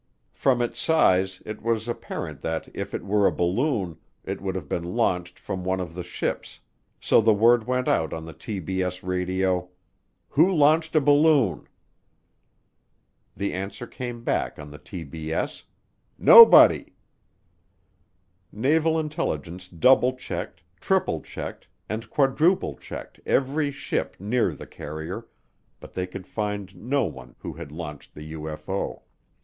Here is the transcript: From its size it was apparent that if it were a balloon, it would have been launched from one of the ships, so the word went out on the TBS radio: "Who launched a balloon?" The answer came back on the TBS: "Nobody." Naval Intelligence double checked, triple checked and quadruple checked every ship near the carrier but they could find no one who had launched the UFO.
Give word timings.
From 0.33 0.63
its 0.63 0.79
size 0.79 1.43
it 1.45 1.61
was 1.61 1.87
apparent 1.87 2.41
that 2.41 2.67
if 2.73 2.95
it 2.95 3.05
were 3.05 3.27
a 3.27 3.31
balloon, 3.31 3.99
it 4.25 4.41
would 4.41 4.55
have 4.55 4.67
been 4.67 4.95
launched 4.95 5.37
from 5.37 5.63
one 5.63 5.79
of 5.79 5.93
the 5.93 6.01
ships, 6.01 6.59
so 6.99 7.21
the 7.21 7.35
word 7.35 7.67
went 7.67 7.87
out 7.87 8.11
on 8.11 8.25
the 8.25 8.33
TBS 8.33 9.07
radio: 9.07 9.69
"Who 10.29 10.51
launched 10.51 10.95
a 10.95 11.01
balloon?" 11.01 11.67
The 13.37 13.53
answer 13.53 13.85
came 13.85 14.23
back 14.23 14.57
on 14.57 14.71
the 14.71 14.79
TBS: 14.79 15.65
"Nobody." 16.17 16.93
Naval 18.51 18.99
Intelligence 18.99 19.67
double 19.67 20.13
checked, 20.15 20.63
triple 20.79 21.21
checked 21.21 21.67
and 21.87 22.09
quadruple 22.09 22.73
checked 22.75 23.19
every 23.23 23.69
ship 23.69 24.15
near 24.19 24.51
the 24.55 24.65
carrier 24.65 25.27
but 25.79 25.93
they 25.93 26.07
could 26.07 26.25
find 26.25 26.75
no 26.75 27.03
one 27.05 27.35
who 27.37 27.53
had 27.53 27.71
launched 27.71 28.15
the 28.15 28.33
UFO. 28.33 29.03